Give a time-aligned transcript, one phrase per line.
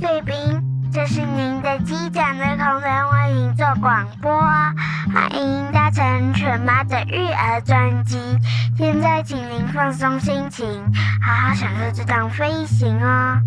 [0.00, 0.34] 贵宾，
[0.90, 4.32] 这是您的机长的空中为您做广播，
[5.12, 8.18] 欢迎搭乘犬妈的育儿专机。
[8.78, 10.66] 现在请您放松心情，
[11.22, 13.38] 好好享受这趟飞行哦。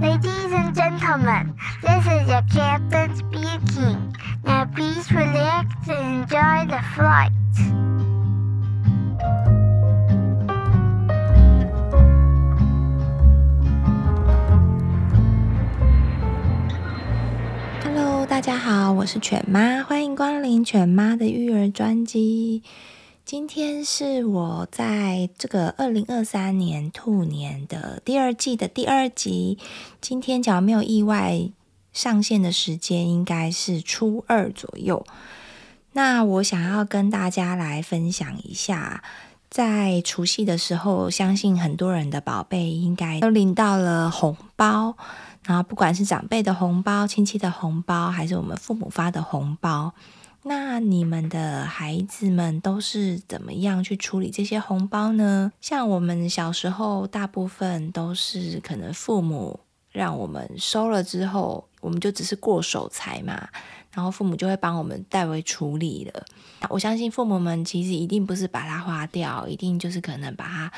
[0.00, 3.98] Ladies and gentlemen, this is your captain speaking.
[4.42, 7.30] Now please relax and enjoy the flight.
[18.32, 22.62] 大家好，我是犬妈，欢迎光临犬妈的育儿专辑。
[23.26, 29.58] 今天是我在这个二零二三年兔年的第二季的第二集。
[30.00, 31.50] 今天假如没有意外，
[31.92, 35.04] 上线的时间应该是初二左右。
[35.92, 39.04] 那我想要跟大家来分享一下，
[39.50, 44.96] 在除夕的时候，相信很多人的宝贝应该都领到了红包。
[45.44, 49.92] 然后不管是长辈的红包、亲戚的红包，还是我们父母发的红包。
[50.44, 55.52] 那你们的孩子们都是怎么样去处理这些红包呢？
[55.60, 59.60] 像我们小时候，大部分都是可能父母
[59.92, 63.48] 让我们收了之后，我们就只是过手财嘛，
[63.92, 66.24] 然后父母就会帮我们代为处理了。
[66.68, 70.72] 我相信父母们其实一定不是把它花掉，一定就是可能把它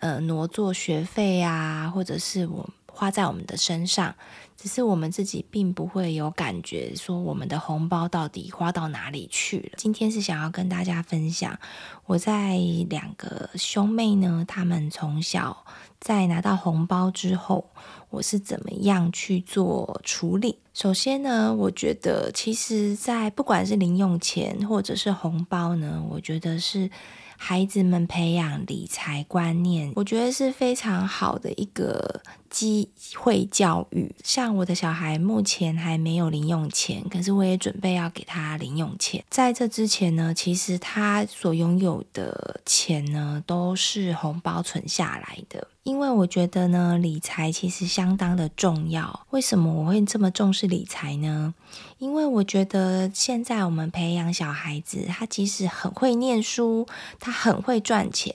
[0.00, 2.68] 呃挪作学费啊，或者是我。
[2.96, 4.14] 花在我们的身上，
[4.56, 9.72] 只是我们自己并不会有感觉，说我们的红包到底花到哪里去了。
[9.76, 11.58] 今天是想要跟大家分享，
[12.06, 12.56] 我在
[12.88, 15.66] 两个兄妹呢，他们从小
[16.00, 17.66] 在拿到红包之后，
[18.08, 20.58] 我是怎么样去做处理。
[20.72, 26.90] 首先呢，我觉得其实，在不管是零用钱或者是红包呢，我觉得是。
[27.36, 32.20] 孩子们培养理财观念，我觉得是非常好的一个
[32.50, 34.14] 机会教育。
[34.24, 39.24] 像我的小孩目前还没有零用钱，可是我也准备要给他零用钱。
[39.30, 45.68] 在这之前呢，其实他所拥有的钱呢，都是红包存下来的。
[45.86, 49.24] 因为我觉得呢，理财其实相当的重要。
[49.30, 51.54] 为什么我会这么重视理财呢？
[51.98, 56.88] 因为我觉得现在我们培养小孩子，他即使很会念书，
[57.20, 58.34] 他很会赚钱，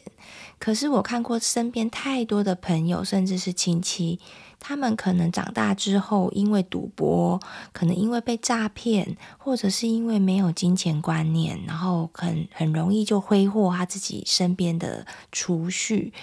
[0.59, 4.21] 可是我看过身边太多的朋友，甚至是亲戚，
[4.57, 7.37] 他们可能长大之后，因为赌博，
[7.73, 16.13] 可能因为被诈骗，或者是因为没有金钱观念，然后很很容易就挥霍他自己身边的储蓄。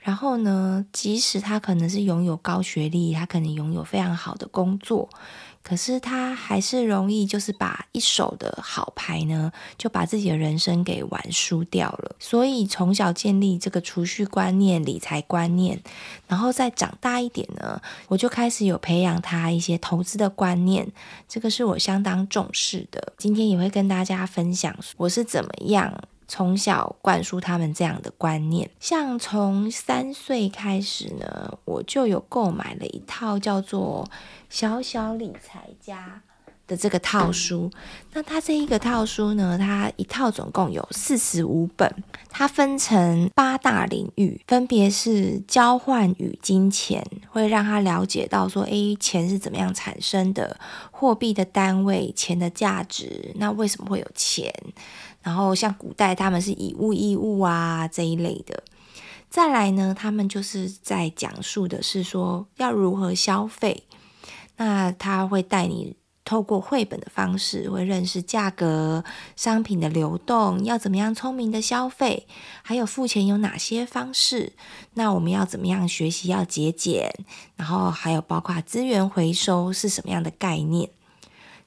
[0.00, 5.08] 然后呢，即使他可能是拥有高学历，他可能拥有非常好的工作，
[5.62, 12.16] 可是他还是容易就是把一手的好牌呢，就把自己的人生给玩输掉了。
[12.18, 15.78] 所以从小建立这个储蓄观念、理财观念，
[16.26, 20.90] 然后再长大一点呢，我就开始有培养他一些投资的观念，
[21.28, 23.12] 这个是我相当重视的。
[23.18, 26.02] 今天也会跟大家分享我是怎么样。
[26.30, 34.08] 从小灌输他们这样的观念，像从三岁开始呢，我就有购买了一套叫做
[34.48, 36.22] 《小小理财家》
[36.68, 37.68] 的这个套书。
[38.12, 41.92] 那它这一个套书呢，它一套总共有四十五本，
[42.28, 50.56] 它分成八大领域，分别是交换与金钱，会让他了解到说，诶，钱是怎么样产生的，
[50.92, 54.54] 货币的单位，钱的价值，那为什么会有钱？
[55.22, 58.62] 然后像古代他们是以物易物啊这一类的，
[59.28, 63.84] 再来呢，他们就是在讲述的是说要如何消费。
[64.56, 69.02] 那他会带你透过绘本的方式，会认识价格、
[69.36, 72.28] 商品的流动，要怎么样聪明的消费，
[72.62, 74.52] 还有付钱有哪些方式。
[74.94, 77.10] 那我们要怎么样学习要节俭，
[77.56, 80.90] 然后还有包括资源回收是什么样的概念。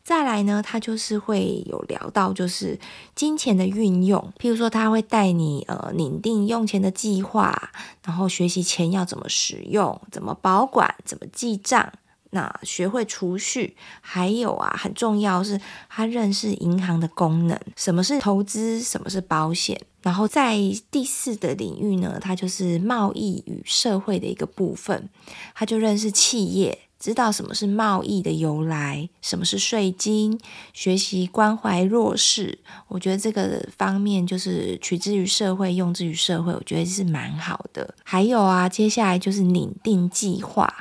[0.03, 2.77] 再来呢，他就是会有聊到，就是
[3.15, 7.71] 金钱的运用，譬如说他会带你呃拟定用钱的计划，
[8.03, 11.93] 然后学习钱要怎么使用，怎么保管，怎么记账，
[12.31, 20.57] 那学会储蓄，还有啊很重要是他认识银行的功能，什么是投资，什么是保险，然后在
[20.91, 25.07] 第四的领域呢，它就是贸易与社会的一个部分，
[25.55, 26.82] 他就认识企业。
[27.03, 30.39] 知道什么是贸易的由来，什么是税金，
[30.71, 32.57] 学习关怀弱势，
[32.87, 37.93] 我觉得这个方面就是取之于社会，用之于社会，我觉得是蛮好的。
[38.05, 40.73] 还有啊，接下来就是拟定计划，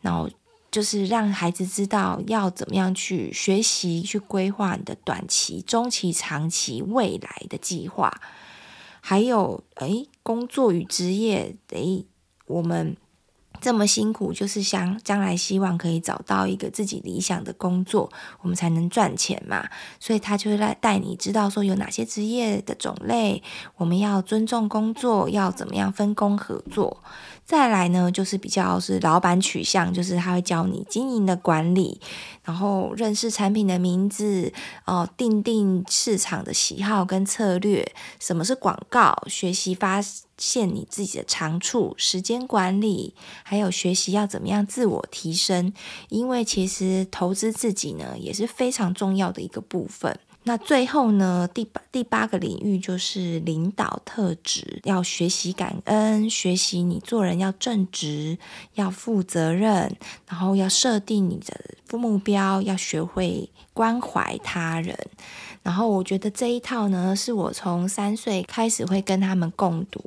[0.00, 0.28] 然后
[0.72, 8.12] 就是让孩子知道要怎么样去学习，去规划你的短期、中期、长期未来的计划。
[9.00, 12.04] 还有，诶，工作与职业，诶，
[12.46, 12.96] 我们。
[13.62, 18.10] 这么辛苦，就是想将来希望可以找到一个自己理想的工作，
[18.40, 19.68] 我们才能赚钱嘛。
[20.00, 23.40] 所以他就会来带你知道说有哪些职业的种类，
[23.76, 27.02] 我们要尊重工作，要怎么样分工合作。
[27.44, 32.00] 再来呢，就是比较是老板取向，就是他会教你经营的管理，
[32.44, 34.52] 然后认识产品的名字，
[34.86, 40.00] 哦，定定市场的喜好跟策略，什么是广告，学习发
[40.44, 45.72] 现你自己的长处，时间管理，还有学习要怎么样自我提升，
[46.08, 50.18] 因为其实投资自己呢，也是非常重要的一个部分。
[50.42, 58.36] 那最后呢，第八第八个领域就是领导特质，要学习感恩，学习你做人要正直，
[58.74, 59.96] 要负责任，
[60.26, 64.98] 然后要设定你的目标，要学会关怀他人。
[65.62, 70.04] 然后我觉得这一套呢，是我从三岁开始会跟他们共读。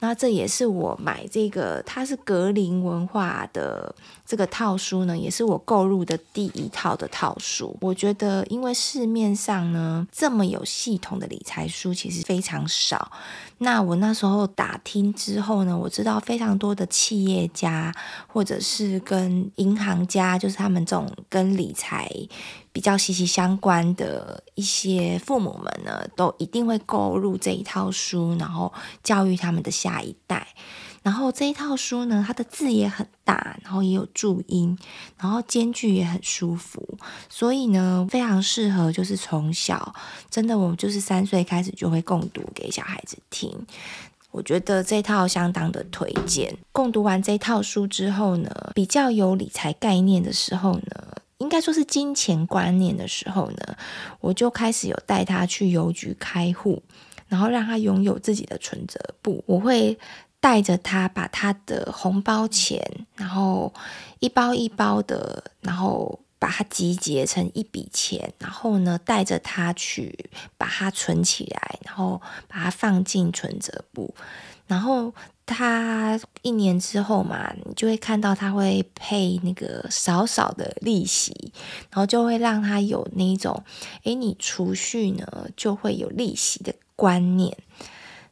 [0.00, 3.94] 那这也是我买这个，它是格林文化的
[4.26, 7.76] 这个套书呢，也是我购入的第一套的套书。
[7.80, 13.12] 我觉得，因为市面上呢，这么有系统的理财书其实非常少。
[13.58, 17.94] 那我那时候打听之后呢，我知道非常多的企业家
[18.26, 22.10] 或者是跟银行家，就是他们这种跟理财
[22.72, 30.46] 比较息息相关的一些父母们呢，都一定会购入这一套书，然后教育他们的下一代。
[31.06, 34.76] 然后这一套书呢，它的字也很大，然后也有注音，
[35.16, 36.98] 然后间距也很舒服，
[37.28, 39.94] 所以呢，非常适合就是从小，
[40.28, 43.56] 真的我就是三岁开始就会共读给小孩子听。
[44.32, 46.52] 我觉得这套相当的推荐。
[46.72, 51.06] 共读完这套书之后呢，比较有理财概念的时候呢。
[51.38, 53.76] 应该说是金钱观念的时候呢，
[54.20, 56.82] 我就开始有带他去邮局开户，
[57.28, 59.44] 然后让他拥有自己的存折簿。
[59.46, 59.96] 我会
[60.46, 62.80] 带着他把他的红包钱，
[63.16, 63.74] 然后
[64.20, 74.14] 一包一包的，然后把它集结成一笔钱，然后呢，带着他去把它存起来，然后把它放进存折簿，
[74.68, 75.12] 然后。
[75.48, 81.52] 他一年之后嘛，你就会看到他会配那个少少的利息，
[81.88, 83.62] 然后就会让他有那种，
[84.02, 87.56] 诶，你储蓄呢就会有利息的观念。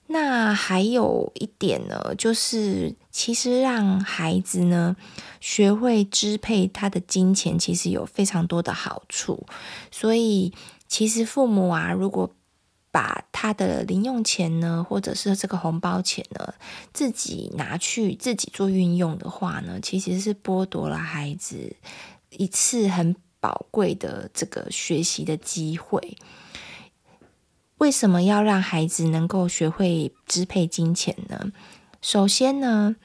[0.06, 4.94] 那还有一点呢，就是其实让孩子呢
[5.40, 9.46] 学会支配他的金钱，其实有非常多的好处。
[9.90, 10.52] 所以
[10.86, 12.30] 其实父母啊，如果
[12.90, 16.54] 把他的零用钱呢，或者是这个红包钱呢，
[16.92, 21.74] 自己拿去自己做运用的话呢，其实是剥夺了孩子
[22.30, 26.16] 一次很宝贵的这个学习的机会。
[27.78, 31.52] 为什么要让孩子能够学会支配金钱呢？
[32.00, 32.96] 首先呢，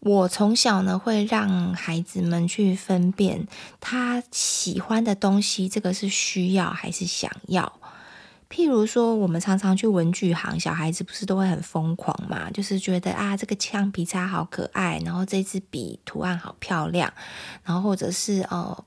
[0.00, 3.46] 我从小呢会让孩子们去分辨
[3.80, 7.80] 他喜欢的东西，这个是需要还是想要。
[8.48, 12.48] 譬如说，我们常常去文具行，小孩子不是都会很疯狂嘛？
[12.50, 17.12] 就是觉得啊，这个橡皮擦好可爱，然后这支笔图案好漂亮，
[17.64, 18.84] 然后或者是哦，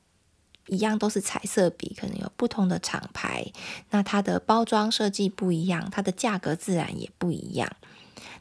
[0.69, 3.45] 一样都是彩色笔，可能有不同的厂牌，
[3.89, 7.69] 那它的包装设计不一样，它的价格自然也不一样。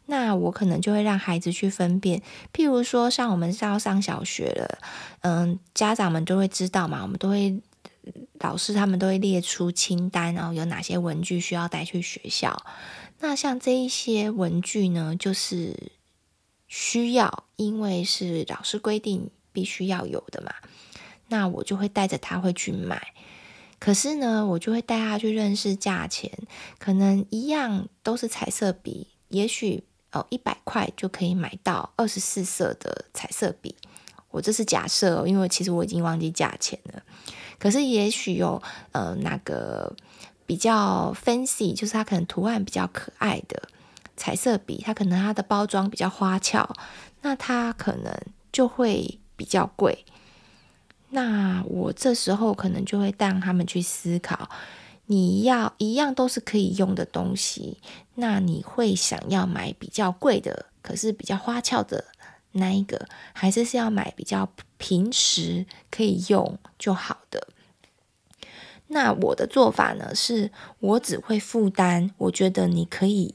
[0.06, 2.22] 那我可能就会让孩子去分辨，
[2.52, 4.78] 譬如说，像我们是要上小学了，
[5.20, 7.60] 嗯，家长们都会知道嘛，我们都会。
[8.40, 12.64] 老师他们都会列出清单，然后有哪些文具需要带去学校。
[13.18, 15.92] 那像这一些文具呢，就是
[16.68, 20.54] 需要，因为是老师规定必须要有的嘛。
[21.28, 23.00] 那我就会带着他会去买。
[23.78, 26.32] 可是呢，我就会带他去认识价钱，
[26.78, 33.76] 可能一样都是彩色笔，也许哦一百块就可以买到二十四色的彩色笔。
[34.30, 37.02] 我这是假设，因为其实我已经忘记价钱了。
[37.58, 38.60] 可是也许有
[38.92, 39.94] 呃那个
[40.44, 43.68] 比较 fancy，就是它可能图案比较可爱的
[44.16, 46.68] 彩色笔，它可能它的包装比较花俏，
[47.22, 48.12] 那它可能
[48.52, 50.04] 就会比较贵。
[51.10, 54.50] 那我这时候可能就会带他们去思考，
[55.06, 57.78] 你要一样都是可以用的东西，
[58.16, 62.04] 那你会想要买比较贵的，可是比较花俏的
[62.52, 67.48] 那一个，还是是要买比较平时可以用就好的。
[68.88, 70.50] 那我的做法呢，是
[70.80, 73.34] 我只会负担，我觉得你可以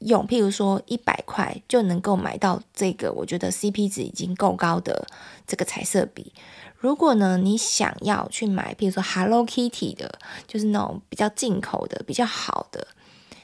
[0.00, 5.06] 用，譬如说一百块就能够买到这个，我觉得 CP 值已经够高的
[5.46, 6.32] 这个彩色笔。
[6.78, 12.86] 如果呢，你想要去买，比如说 Hello Kitty 的，就是那种比较进口的、比较好的，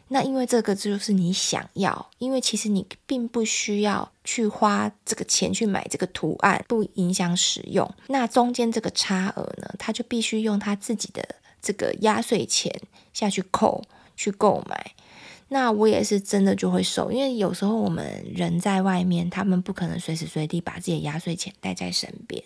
[0.09, 7.91] 那因为这个就是你想要，因为其实你并不需要去花这个钱去买这个图案，不影响使用。
[8.09, 11.27] 那中间这个差额呢，他就必须用他自己的
[11.63, 12.71] 这个压岁钱
[13.15, 13.83] 下去扣
[14.15, 14.93] 去购买。
[15.53, 22.43] 那我也是真的就会收，因为有时候我们人在外面，他们不可能随时随地把自己的压岁钱带在身边，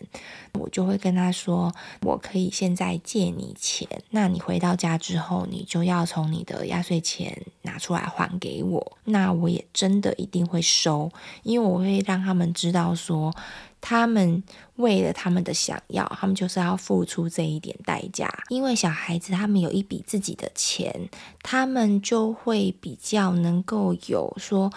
[0.54, 1.72] 我就会跟他说，
[2.02, 8.98] 我可以现在借你钱，那你回到家之后，你就要从你的压岁钱拿出来还给我。
[9.04, 11.08] 那我也真的一定会收，
[11.44, 13.32] 因为我会让他们知道说。
[13.80, 14.42] 他们
[14.76, 18.28] 为了他们的想要，他们就是要付出这一点代价。
[18.48, 21.08] 因为小孩子他们有一笔自己的钱，
[21.42, 24.72] 他们就会比较能够有说，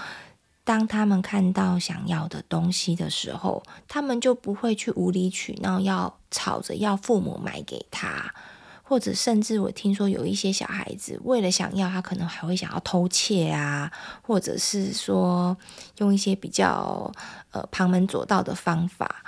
[0.63, 8.33] 当他们看到想要的东西的时候，他们就不会去无理取闹，要吵着要父母买给他。
[8.89, 13.91] 或者甚至我听说有一些小孩子为了想要，他可能还会想要偷窃啊，
[14.23, 15.55] 或者是说
[15.99, 17.11] 用一些比较
[17.51, 19.23] 呃旁门左道的方法，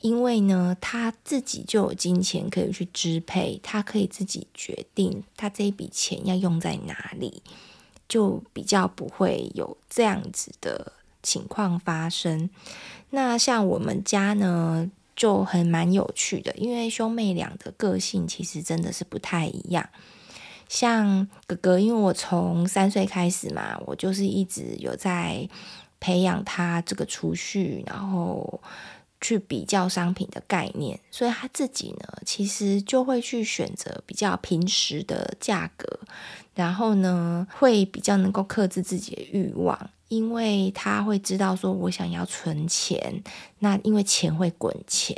[0.00, 7.42] 因为呢他自己就有金钱可以去支配，他可以自己决定他这一笔钱要用在哪里，
[8.08, 10.92] 就比较不会有这样子的
[11.22, 12.48] 情况发生。
[13.10, 19.88] 那像我们家呢，就很蛮有趣的，因为兄妹俩的个性其实真的是不太一样。
[20.68, 25.48] 像哥哥，因为我从三岁开始嘛，我就是一直有在
[26.00, 28.60] 培养他这个储蓄，然后
[29.20, 36.00] 去比较商品的概念，所以他自己呢，其实就会去选择比较平实的价格，
[36.54, 39.90] 然后呢，会比较能够克制自己的欲望。
[40.14, 43.22] 因为他会知道说，我想要存钱，
[43.58, 45.16] 那因为钱会滚钱，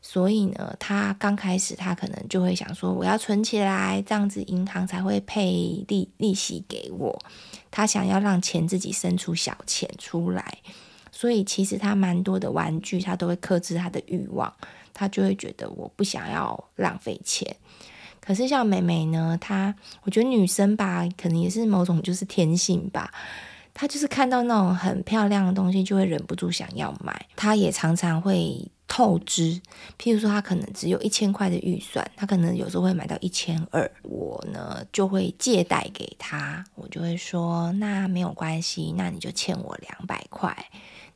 [0.00, 7.16] 所以呢，他刚开始他可能就会想说，我要存起来，这样子银行才会配利利息给我。
[7.70, 10.58] 他想要让钱自己生出小钱出来，
[11.12, 14.52] 所以其实他蛮多的玩具，他都会克制他的欲望，
[14.92, 17.56] 他就会觉得我不想要浪费钱。
[18.20, 23.12] 可是像妹妹呢，她我觉得女生吧，可能也是某种就是天性吧。
[23.74, 27.26] 他就是看到那种很漂亮的东西，就会忍不住想要买。
[27.34, 29.60] 他也常常会透支，
[29.98, 33.90] 譬如说他可能只有一千块的预算，他可能有时候会买到一千二。
[34.02, 40.54] 我呢就会借贷给他，我就会说，那没有关系，那你就欠我两百块。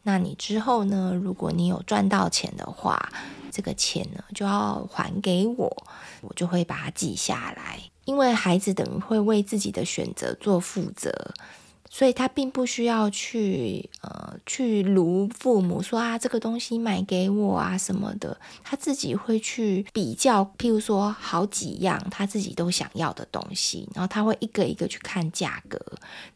[0.02, 3.12] 那你之后呢，如果你有赚到钱的话，
[3.50, 5.84] 这个钱呢就要还给我，
[6.22, 7.78] 我就会把它记下来。
[8.06, 11.34] 因为孩子等于会为自己的选择做负责。
[11.88, 25.80] 所以他并不需要去呃去如父母说啊，这个东西买给我啊什么的，他自己会去比较，譬如说好几样他自己都想要的东西，然后他会一个一个去看价格，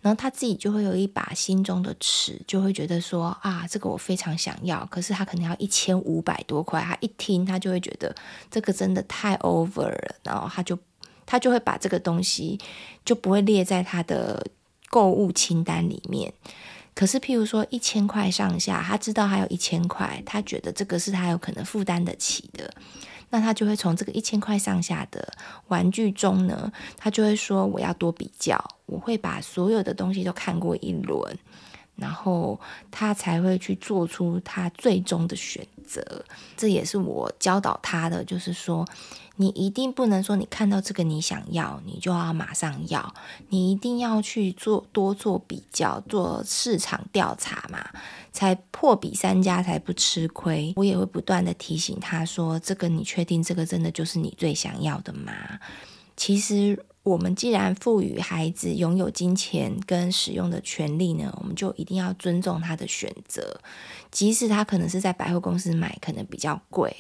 [0.01, 8.15] 然后他自己就会有一把心中的尺，就会觉得说啊，这个我非常想要，可是他可能要一千五百多块，他一听他就会觉得
[8.51, 10.79] 这个真的太 over 了，然后他就
[11.27, 12.59] 他就会把这个东西
[13.05, 14.47] 就不会列在他的。
[14.91, 16.35] 购物清单里面，
[16.97, 22.69] 可是譬如说一千块上下，他知道还有一千块，他觉得这个是他有可能负担得起的，
[23.31, 25.33] 那他就会从这个一千块上下的
[25.69, 31.39] 玩具中呢，他就会说我要多比较，我会把所有的东西都看过一轮，
[31.95, 32.59] 然后
[32.91, 36.03] 他才会去做出他最终的选择。
[36.57, 38.85] 这也是我教导他的，就是说。
[39.41, 43.15] 你一定不能说你看到这个你想要，你就要马上要。
[43.49, 47.83] 你一定要去做多做比较，做市场调查嘛，
[48.33, 50.75] 才破比三家才不吃亏。
[50.77, 55.33] 我也会不断的提醒他说：“这个你确定这个真的就是你最想要的吗？”
[56.19, 63.59] 其实我们既然赋予孩子拥有金钱跟使用的权利呢，我们就一定要尊重他的选择，
[64.11, 66.95] 即使他可能是在百货公司买，可能比较贵，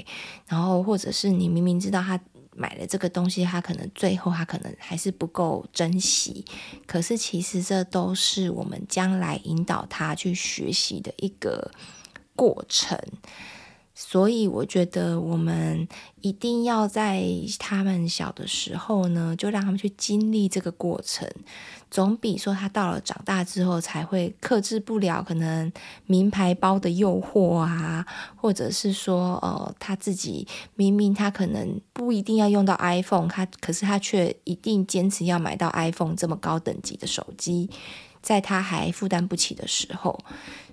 [0.46, 2.18] 然后或者是你明明知道他。
[2.56, 6.44] 买了这个东西，他可能最后他可能还是不够珍惜。
[6.86, 11.70] 可是其实这都是我们将来引导他去学习的一个
[12.34, 12.98] 过程。
[14.02, 15.86] 所以我觉得我们
[16.22, 17.22] 一定要在
[17.58, 21.28] 他们小的时候呢，就让他们去经历这个过程，
[21.90, 25.70] 总比说他到了长大之后才会克制不了可能
[26.06, 37.68] 名牌包的诱惑啊，或者是说呃他自己明明他可能不一定要用到 iPhone，他可是他却一定坚持要买到 iPhone 这么高等级的手机。
[38.22, 40.18] 在他还负担不起的时候，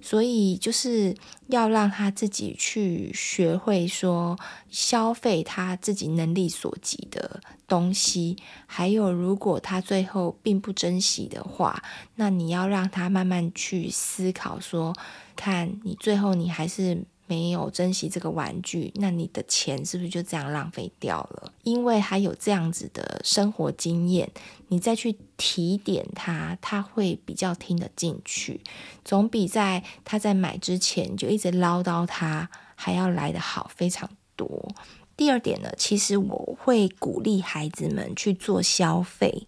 [0.01, 1.15] 所以就是
[1.47, 4.37] 要让他自己去学会说
[4.69, 11.81] 消费他自己能力所及的东西，还有如果他最后并不珍惜的话，
[12.15, 14.93] 那你要让他慢慢去思考说，
[15.35, 17.03] 看你最后你还是。
[17.29, 21.51] 没有珍惜这个玩具，那你的钱是不是就这样浪费掉了？
[21.63, 24.31] 因为他有这样子的生活经验，
[24.67, 28.61] 你再去提点他，他会比较听得进去，
[29.03, 34.69] 总比在他在买之前就一直唠叨他还要来得好非常多。
[35.15, 39.47] 第二点呢，其实我会鼓励孩子们去做消费，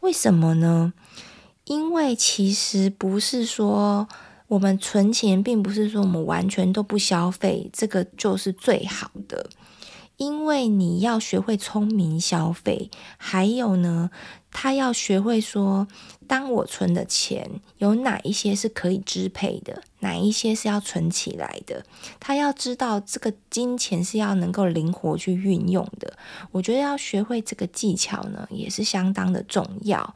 [0.00, 0.92] 为什么呢？
[1.64, 4.08] 因为其实不是说。
[4.48, 9.48] 我们存钱，并不是说我们完全都不消费，这个就是最好的。
[10.16, 14.10] 因为你要学会聪明消费，还有呢，
[14.52, 15.88] 他要学会说，
[16.28, 21.84] 当我存的钱有哪一些是可以支配的，哪一些是要存起来的。
[22.20, 26.16] 他要知道这个金钱是要能够灵活去运用的。
[26.52, 30.14] 我觉得要学会这个技巧呢，也是相当的重要。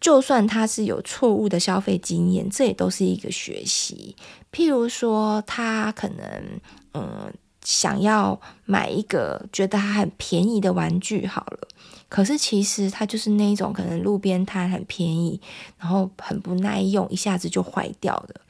[0.00, 4.14] 就算他是有错误的消费经验，这也都是一个学习。
[4.52, 6.60] 譬如说，他可能
[6.94, 7.32] 嗯
[7.68, 11.68] 想要买一个觉得它很便宜的玩具，好了，
[12.08, 15.38] 可是其实它就是那一种可能路边摊很便宜，
[15.76, 18.40] 然后很不耐用，一下子就坏掉的。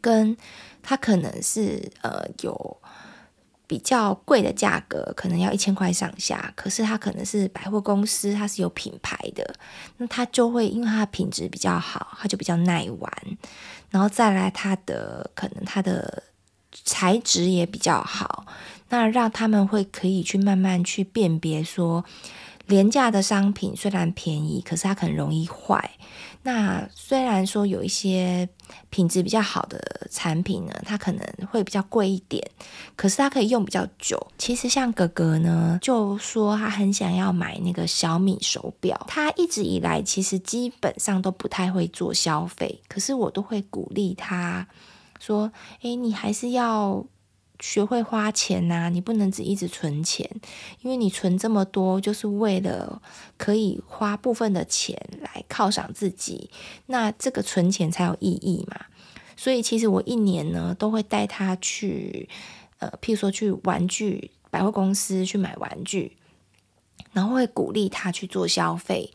[0.00, 0.36] 跟
[0.82, 2.76] 它可能是呃有。
[3.68, 9.54] 比较贵的价格，可能要一千块上下，可是它可能是百货公司，它是有品牌的，
[9.96, 13.12] 那它就会因为它的品质比较好，它就比较耐玩，
[13.90, 16.22] 然后再来它的可能它的
[16.84, 18.46] 材质也比较好，
[18.88, 22.04] 那让他们会可以去慢慢去辨别说，
[22.66, 25.90] 廉价的商品虽然便宜，可是它很容易坏。
[26.42, 28.48] 那虽然说有一些
[28.88, 32.40] 品质比较好的产品呢，它可能会比较贵一点，
[32.94, 34.24] 可是它可以用比较久。
[34.38, 44.68] 其实像哥哥呢，就说他很想要买那个小米手表，他一直以来其实基本上都不太会做消费，可是我都会鼓励他
[45.18, 47.06] 说：“诶，你还是要。”
[47.58, 50.30] 学会花钱呐，你不能只一直存钱，
[50.82, 53.00] 因为你存这么多，就是为了
[53.38, 56.50] 可以花部分的钱来犒赏自己，
[56.84, 58.84] 那这个存钱才有意义嘛。
[59.38, 62.28] 所以其实我一年呢都会带他去，
[62.78, 66.14] 呃，譬如说去玩具百货公司去买玩具，
[67.12, 69.10] 然后会鼓励他去做消费，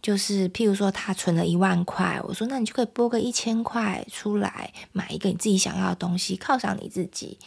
[0.00, 7.38] 就是譬如说他存了一万块，我说那你就可以拨个一千块出来买一个你自己想要的东西，犒赏你自己。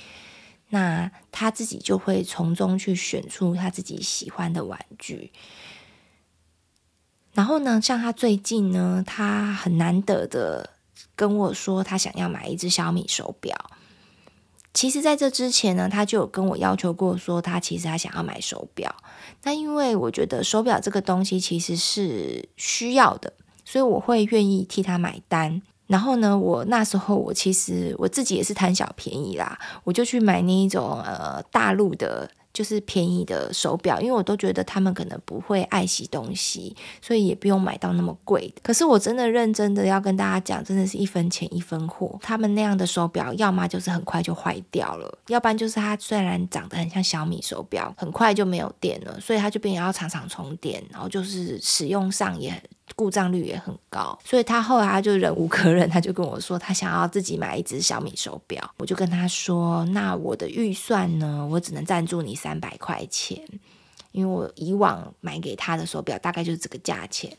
[0.70, 5.32] 那他自己就会从中去选出他自己喜欢的玩具。
[7.34, 10.70] 然后呢，像他最近呢，他很难得的
[11.16, 13.72] 跟我说，他想要买一只小米手表。
[14.74, 18.96] 其实，在这之前呢，他就有跟我要求过，说他其实他想要买手表。
[19.44, 23.34] 那因为我觉得手表这个东西其实是需要的，
[23.66, 25.62] 所以我会愿意替他买单。
[25.88, 38.54] 然后呢，我那时候我其实我自己也是贪小便宜啦，我就去买那一种呃大陆的，就是便宜的手表，因为我都觉得他们可能不会爱惜东西，所以也不用买到那么贵。
[38.62, 42.18] 可是我真的认真的要跟大家讲，真的是一分钱一分货。
[42.22, 52.62] 他们那样的手表，要么就是很快就坏掉了，要不然就是它虽然长得很像小米手表，很快就没有电了，所以它就变要常常充电，然后就是使用上也。
[52.96, 58.74] 故障率也很高，所以他后来他就忍无可忍，他就跟我说他想要自己买一只小米手表。
[58.78, 63.42] 我就跟他说，那我的预算呢，我只能赞助你三百块钱。
[64.12, 67.36] 因为我以往买给他的手表大概就是这个价钱，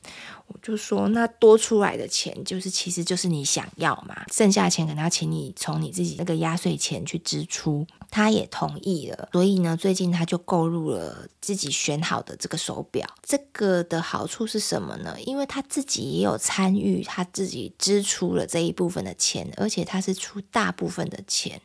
[0.46, 13.06] 我就说那多出来的钱就是其实就是你想要嘛，剩下钱可能要请你从你自己那个压岁钱去支出，他也同意了，所以呢，最近他就购入了自己选好的这个手表。
[13.22, 15.16] 这个的好处是什么呢？
[15.24, 21.60] 因为他自己也有参与，他自己支出了这一部分的钱，而且他是出大部分的钱。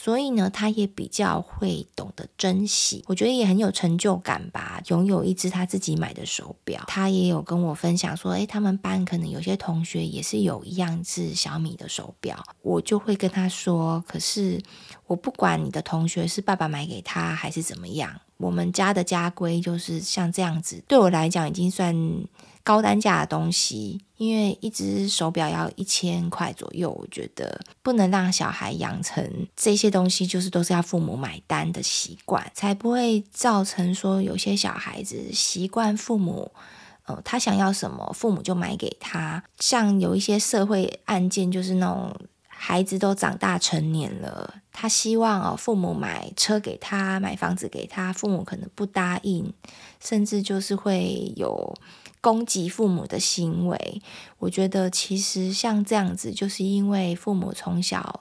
[0.00, 4.80] 所以呢，他也比较会懂得珍惜，我觉得也很有成就感吧。
[4.86, 14.62] 拥有一只他自己买的手表，他也有跟我分享说，诶，他们班可能有些同学也是有一样是小米的手表，我就会跟他说，可是
[15.08, 21.92] 我不管你的同学是爸爸买给他还是怎么样，我们家的家规就是像这样子，对我来讲已经算。
[22.64, 36.52] 高单价的东西，因为一只手表要一千块左右，我觉得不能让小孩养成这些东西，就是都是要父母买单的习惯，才不会造成说有些小孩子习惯父母
[37.06, 39.42] 呃，他想要什么，父母就买给他。
[39.58, 42.14] 像有一些社会案件，就是那种
[42.46, 49.52] 孩子都长大成年了，他希望哦，父母买车给他，买房子给他，父母可能不答应，
[49.98, 51.74] 甚至就是会有
[52.20, 54.00] 攻击父母的行为。
[54.38, 58.20] 我觉得其实像这样子，就是因为父母从小。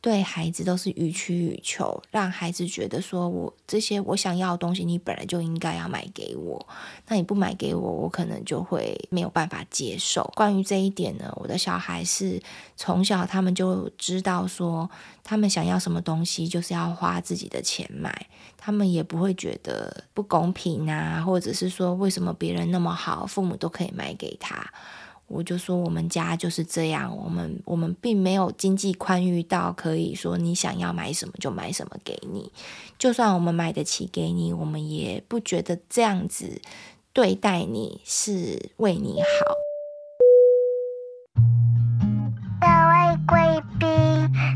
[0.00, 6.64] 对孩子都是予取予求，让孩子觉得说，我这些我想要的东西，你本来就应该要买给我。
[7.08, 10.22] 那你不买给我，我可能就会没有办法接受。
[10.36, 12.40] 关于这一点呢，我的小孩是
[12.76, 14.88] 从小他们就知道说，
[15.24, 24.72] 他们想要什么东西就是要花自己的钱买，他们也不会觉得不公平啊，或者是说为什么别人那么好，父母都可以买给他。
[25.28, 32.50] 我就说我们家就是这样，我们我们并没有经济宽裕到可以说你想要买什么就买什么给你，
[32.98, 36.60] 就算我们买得起给你，我们也不觉得这样子
[37.12, 39.54] 对待你是为你好。
[42.60, 43.88] 各位贵宾，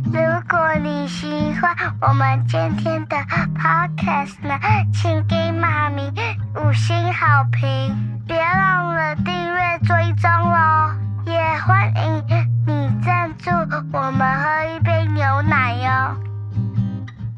[0.07, 1.27] 如果你喜
[1.61, 3.17] 欢我们今天的
[3.55, 4.59] podcast 呢，
[4.93, 6.11] 请给妈咪
[6.56, 12.24] 五星好评，别忘了订阅追踪哦，也欢迎
[12.66, 13.50] 你赞助
[13.92, 16.18] 我们喝一杯牛奶哟。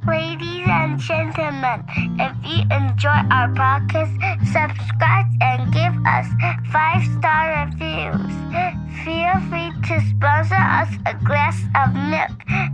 [0.08, 1.84] Ladies and gentlemen,
[2.18, 4.10] if you enjoy our podcast,
[4.44, 6.28] subscribe and give us
[6.72, 8.32] five star reviews.
[9.06, 12.32] Feel free to sponsor us a glass of milk.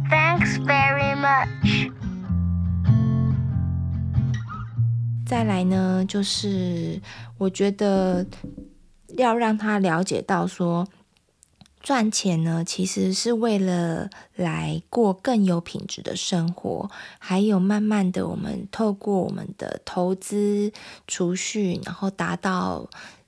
[0.10, 1.92] Thanks very much.
[5.31, 7.01] 再来呢，就是
[7.39, 8.27] 我觉得
[9.17, 10.89] 要让他了解到说。
[11.81, 16.91] 赚钱呢，其实是为了来过更有品质的生活，
[17.21, 20.73] 还有慢慢的，我们透过我们的投资
[21.07, 22.87] 储蓄，然后达到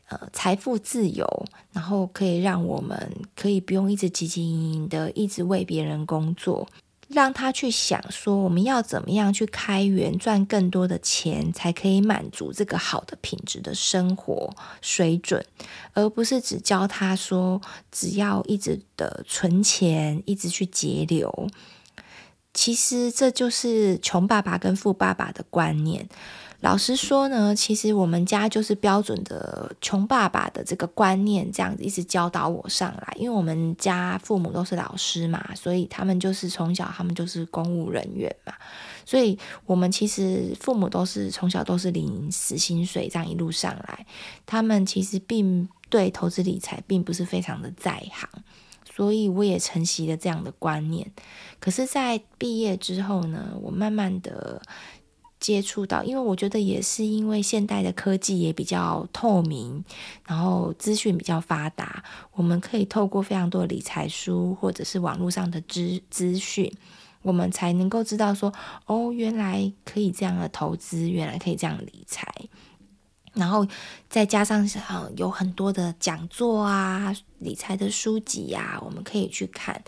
[0.09, 6.69] 呃财富自由，然后可以让我们可以不用一直汲汲营营的一直为别人工作。
[7.13, 15.45] 让他去想说，我们要怎么样去开源赚更多的钱，才可以满足这个好的品质的生活水准，
[15.93, 21.49] 而不是只教他说，只要一直的存钱，一直去节流。
[22.55, 26.09] 其实这就是穷爸爸跟富爸爸的观念。
[26.63, 33.13] 老实说呢，其实我们家就是标准的穷爸爸的这个观念，这样子一直教导我上来。
[33.17, 38.55] 因为我们家父母都是老师嘛，所以他们就是从小他们就是公务人员嘛，
[39.05, 44.07] 所以我们其实父母都是从小都是领死薪水，这样一路上来，
[44.47, 48.29] 他们其实并对投资理财并不是非常的在行，
[48.95, 51.11] 所以我也承袭了这样的观念。
[51.59, 54.63] 可是，在毕业之后呢，我慢慢的。
[55.43, 59.85] 接触到，因为我觉得也是因为现代的科技也比较透明，
[60.25, 66.73] 然后资讯比较发达，我们可以透过非常多的理财书或者是网络上的资资讯，
[67.23, 68.53] 我们才能够知道说，
[68.87, 72.33] 哦，原来可以这样的投资，原来可以这样理财，
[73.35, 73.67] 然后
[74.09, 74.69] 再加上
[75.17, 77.15] 有很多的讲座啊。
[77.39, 79.83] 理财的书籍呀、我们可以去看。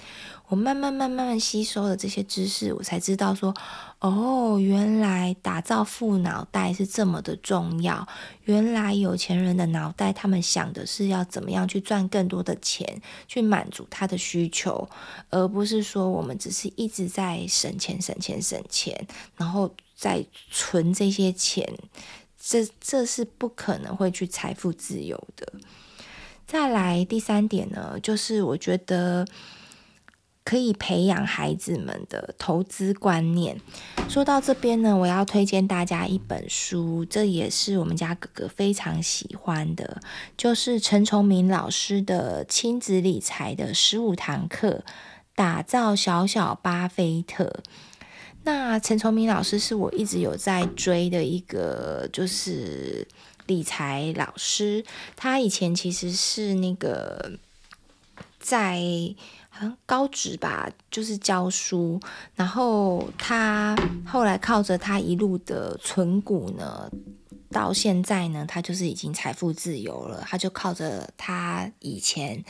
[0.49, 3.55] 我慢慢、慢慢、慢吸收了这些知识，我才知道说，
[4.01, 8.09] 哦，原来打造富脑袋是这么的重要。
[8.43, 14.89] 原来有钱人的脑袋，他们想的是要怎么样去赚更多的钱，去满足他的需求，
[15.31, 21.73] 而不是说我们只是一直在省钱、省钱、省钱，然后再存这些钱，
[22.47, 25.51] 这这是不可能会去财富自由的。
[26.47, 29.27] 再来第三点呢，就是我觉得
[30.45, 33.59] 可以培养孩子们的投资观念。
[34.11, 40.03] 说到这边呢，我要推荐大家一本书，这也是我们家哥哥非常喜欢的，
[40.37, 44.85] 就是陈崇明老师的亲子理财的十五堂课，
[45.35, 47.63] 打造小小巴菲特。
[48.45, 53.07] 那陈崇明老师是我一直有在追的一个，就是。
[53.47, 54.83] 理财老师，
[55.17, 57.33] 他以前其实是那个
[58.41, 58.81] 在
[59.51, 62.01] 好像高职吧，就是教书。
[62.35, 63.77] 然后他
[64.07, 66.91] 后来靠着他一路的存股呢，
[67.51, 70.25] 到现在呢，他就是已经财富自由了。
[70.27, 72.43] 他就靠着他以前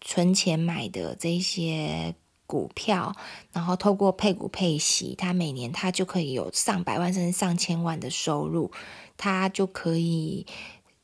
[0.00, 2.14] 存钱买的这些
[2.50, 3.14] 股票，
[3.52, 8.72] 然后透过配股配息，他每年他就可以有上百万甚至上千万的收入。
[9.16, 10.46] 他就可以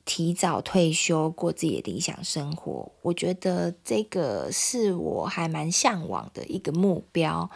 [0.05, 2.91] 提早退休，过自己的理想生活。
[3.03, 7.49] 我觉得这个是我还蛮向往的一个目标。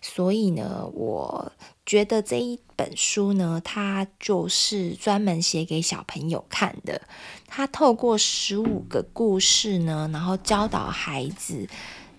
[0.00, 1.50] 所以呢，我
[1.84, 7.02] 觉得这一本书呢，它就是专门写给小朋友看的。
[7.48, 11.68] 它透过十五个故事呢，然后教导孩子，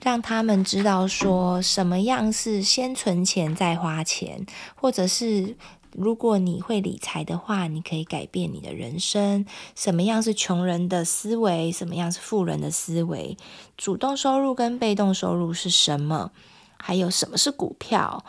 [0.01, 5.55] 让他们知道说什么样是先存钱再花钱，或者是
[5.91, 9.45] 如果你会理财的话，你可以改变你的人生。
[9.75, 13.37] 什么样是穷人的思维，什么样是富人的思维？
[13.75, 16.31] 主动收入跟被动收入是什么？
[16.77, 18.23] 还有什么是股票？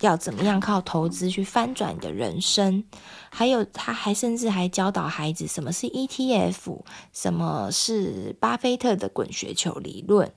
[0.00, 2.82] 要怎么样靠投资去翻转你的人生？
[3.30, 6.80] 还有，他还甚至还教导孩子什么是 ETF，
[7.12, 10.32] 什么是巴菲特的滚雪球理论，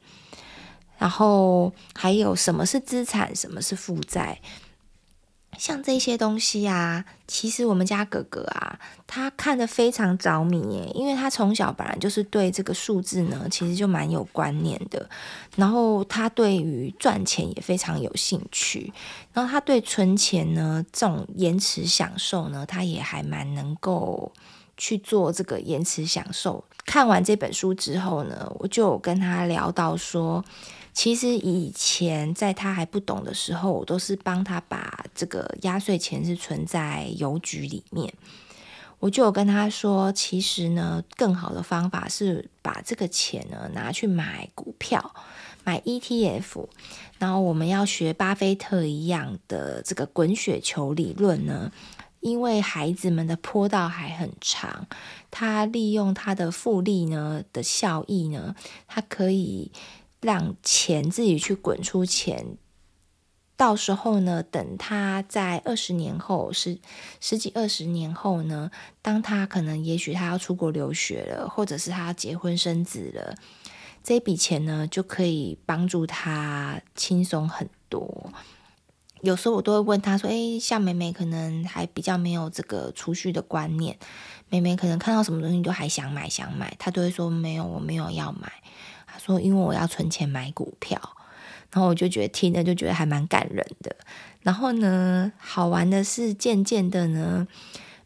[0.97, 4.39] 然后还有什么是资产，什么是负债。
[5.58, 8.77] 像这些东西啊，其实我们家哥哥啊，
[9.08, 15.10] 他看得非常着迷耶，因为他从小本来就是对这个数字呢，其实就蛮有观念的。
[15.55, 18.91] 然后他对于赚钱也非常有兴趣，
[19.31, 24.29] 然后他对存钱呢，这种延迟享受呢，他也还蛮能够
[24.75, 26.65] 去做这个延迟享受。
[26.86, 30.43] 看完这本书之后呢，我就跟他聊到说。
[30.95, 38.12] 其实以前在他还不懂的时候，我都是帮他把这个压岁钱是存在邮局里面。
[38.99, 45.13] 我就有跟他说，其实呢，更好的方法是把这个钱呢拿去买股票，
[45.65, 46.65] 买 ETF。
[47.19, 51.73] 然后我们要学巴菲特一样的这个滚雪球理论呢，
[52.21, 54.88] 因为孩子们的坡道还很长，
[55.29, 58.55] 他利用他的复利呢的效益呢，
[58.88, 59.73] 他可以。
[60.25, 62.57] 让钱自己去滚出钱，
[63.55, 66.79] 到时候呢，等他在二十年后，十
[67.21, 68.71] 十几二十年后呢，
[69.03, 73.35] 当他可能也许他要出国留学了，或者是他要结婚生子了，
[74.03, 78.31] 这笔钱呢就可以帮助他轻松很多。
[79.21, 83.95] 有时候我都会问他说：“诶，像妹妹可能还比较没有这个储蓄的观念，
[84.49, 88.51] 妹妹可能看到什么东西都还想买想买，她都会说没有，我没有要买。”
[89.17, 90.99] 说，因为我要存钱买股票，
[91.71, 93.95] 然后我就觉得听了就觉得还蛮感人的。
[94.41, 97.47] 然后呢，好玩的是，渐渐的呢，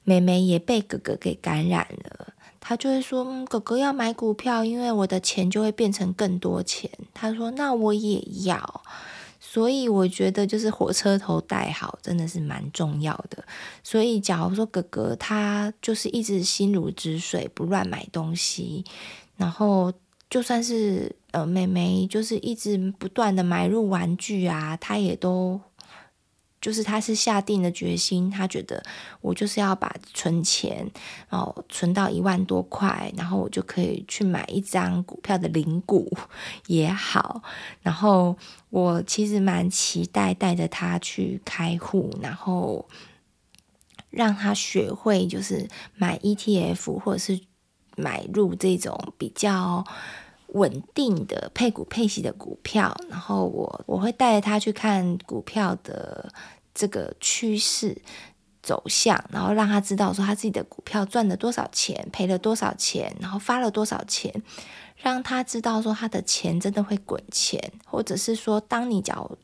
[0.03, 2.33] 妹妹也被哥哥给感染了。
[2.61, 8.81] 她就会说：“嗯，哥哥要买股票，因为我的钱就会变成更多钱。”她说：“那我也要。”
[9.39, 13.43] 所以我觉得，就是火车头带好，真的是蛮重要的。
[13.83, 18.85] 所以，假如说哥哥他就是一直心如止水，不乱买东西，
[19.35, 19.91] 然后。
[20.29, 25.59] 就算是呃，妹妹就是一直不断的买入玩具啊，她也都
[26.61, 28.83] 就是她是下定了决心，她觉得
[29.21, 30.89] 我就是要把存钱，
[31.29, 36.15] 哦存到一万多块，然后我就可以去买一张股票的零股
[36.67, 37.41] 也好。
[37.81, 38.37] 然后
[38.69, 42.87] 我其实蛮期待带着她去开户，然后
[44.11, 47.39] 让她学会就是买 ETF 或者是。
[47.99, 49.83] 买入这种比较
[50.53, 56.31] 稳定的配股配息的股票，然后我我会带着他去看股票的
[56.73, 58.01] 这个趋势
[58.63, 64.33] 走向，然后让他知道说他自己的股票赚了多少钱，赔了多少钱，然后发了多少钱，
[64.95, 69.37] 让他知道说他的钱真的会滚钱，或者是说当你脚。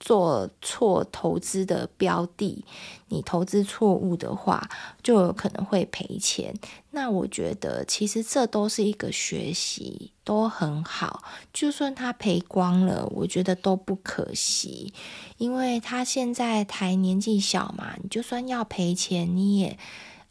[0.00, 2.64] 做错投资的标的，
[3.08, 4.68] 你投资错误的话，
[5.02, 6.54] 就有可能会赔钱。
[6.92, 11.22] 那我觉得，其实这都是一个学习，都很好。
[11.52, 14.92] 就算他赔光了，我觉得都不可惜，
[15.36, 19.78] 因为他现在还年纪小嘛，你就算要赔钱，你也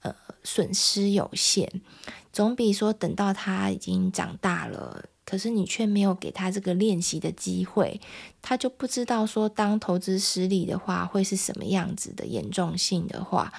[0.02, 1.70] 呃损失有限，
[2.34, 5.06] 总比说等到他已经长大了。
[5.30, 8.02] 可是你却没有给他这个练习的机会，
[8.42, 13.54] 他就不知道说，当投资失利的话会是什么样子的严重性的话，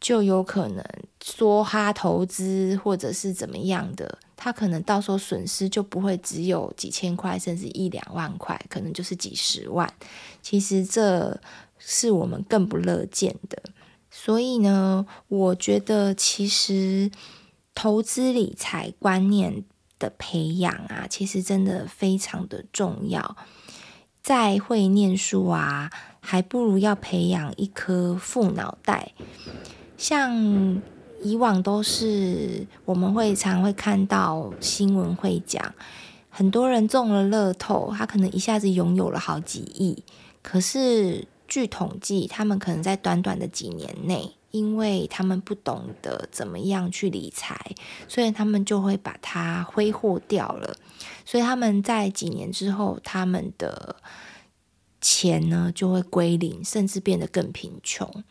[0.00, 0.84] 就有可能
[1.22, 9.88] 梭哈投资或者是怎么样的，他可能到时候损失就不会只有几千块，甚至一两万块，可能就是几十万。
[10.42, 11.40] 其实这
[11.78, 13.62] 是我们更不乐见的。
[14.10, 17.12] 所以呢，我觉得其实
[17.76, 19.62] 投资理财观念。
[19.98, 23.36] 的培养啊，其实真的非常的重要。
[24.22, 29.12] 再会念书啊，还不如要培养一颗富脑袋。
[29.96, 30.82] 像
[31.22, 35.74] 以往都是我们会常会看到新闻会讲，
[36.28, 40.02] 很多人中了乐透，他可能一下子拥有了好几亿，
[40.42, 44.35] 可是据统计，他们可能在短短的几年内。
[44.56, 47.74] 因为他们不懂得怎么样去理财，
[48.08, 50.76] 所以他们就会把它挥霍掉了。
[51.24, 53.96] 所以他们在几年之后，他们的
[55.00, 58.24] 钱呢就会归零，甚至变得更贫穷。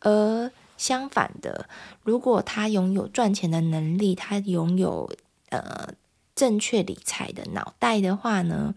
[0.00, 1.68] 而相反的，
[2.02, 5.10] 如果他拥有赚钱的能力，他拥有
[5.50, 5.88] 呃
[6.34, 8.74] 正确理财的脑袋的话呢，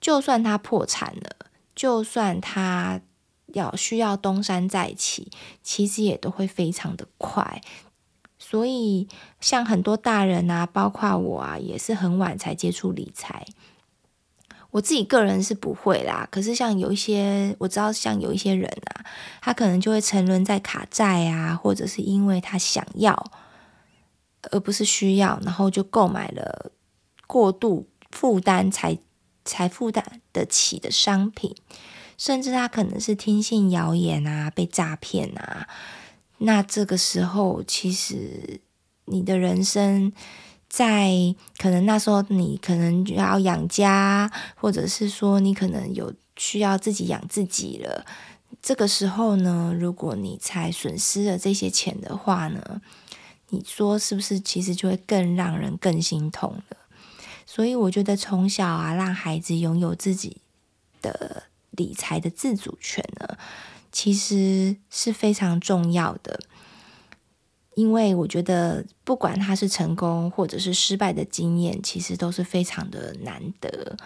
[0.00, 1.36] 就算他破产了，
[1.74, 3.00] 就算他
[3.54, 5.30] 要需要东山再起，
[5.62, 7.60] 其实也都会非常的快。
[8.38, 9.08] 所以，
[9.40, 13.46] 像很多大人啊，包括我啊，也是很晚才接触理财。
[14.70, 19.06] 我自己个人是不会啦，可是像有一些我知道，像有一些人啊，
[19.40, 23.30] 他可能就会沉沦在卡债啊，或者是因为他想要，
[24.50, 26.72] 而不是需要，然后就购买了
[27.28, 28.98] 过度负担才
[29.44, 31.54] 才负担得起的商品，
[32.16, 35.68] 甚至他可能是听信谣言啊，被诈骗啊，
[36.38, 38.60] 那这个时候其实
[39.06, 40.12] 你的人生。
[40.66, 41.12] 在
[41.56, 48.04] 可能那时候，你可能要养家，或者是说你可能有需要自己养自己了。
[48.60, 52.82] 这个时候呢，如果你才损失了这些钱的话呢，
[53.50, 54.40] 你说是不是？
[54.40, 56.76] 其实就会更让人更心痛了。
[57.46, 60.38] 所以我觉得从小啊，让孩子拥有自己
[61.00, 61.44] 的
[61.76, 63.36] 理财的自主权呢，
[63.92, 66.40] 其实是非常重要的。
[67.76, 73.96] 因为我觉得，不管他是成功或者是失败的经验，其实都是非常的难得。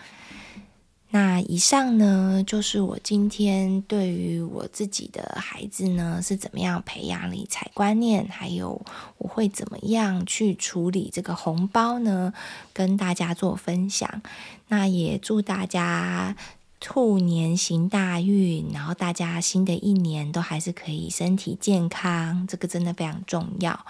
[1.10, 8.80] 那以上呢，就是我今天对于我自己的孩子呢，是怎么样培养理财观念，还有
[9.18, 12.32] 我会怎么样去处理这个红包呢，
[12.72, 14.22] 跟大家做分享。
[14.68, 16.34] 那也祝大家。
[16.80, 23.84] 兔年行大运，然后大家新的一年都还是可以身体健康，这个真的非常重要。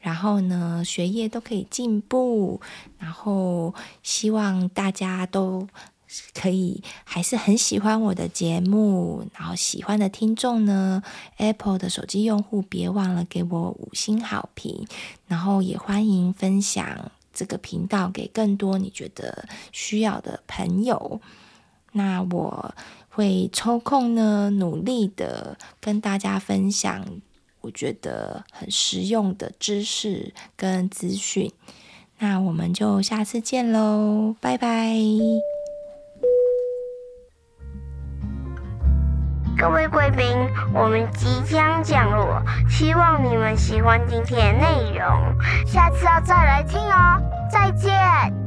[0.00, 2.60] 然后呢，学业都可以进步，
[2.98, 5.68] 然后希望大家都
[6.34, 9.24] 可以还是很喜欢我的节目。
[9.32, 11.00] 然后喜欢的听众呢
[11.36, 14.84] ，Apple 的手机用户别忘了给我五星好评，
[15.28, 21.20] 然后也欢迎分享这个频道给更多你觉得需要的朋友。
[21.92, 22.74] 那我
[23.10, 27.04] 会抽空呢，努力的跟大家分享
[27.60, 31.52] 我觉得很实用的知识跟资讯。
[32.18, 34.96] 那我们就下次见喽，拜拜！
[39.58, 40.26] 各位贵宾，
[40.74, 45.06] 我们即将降落，希望你们喜欢今天的内容，
[45.66, 48.41] 下次要再来听哦，再见。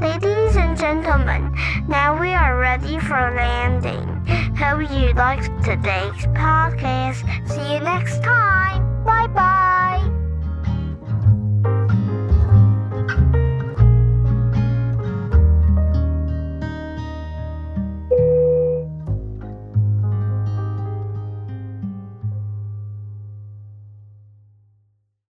[0.00, 1.54] Ladies and gentlemen,
[1.88, 4.24] now we are ready for landing.
[4.56, 7.22] Hope you liked today's podcast.
[7.48, 9.04] See you next time.
[9.04, 10.23] Bye bye.